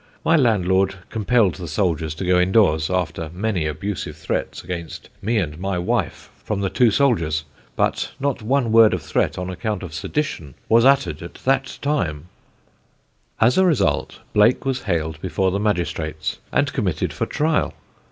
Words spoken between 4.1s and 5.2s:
threats against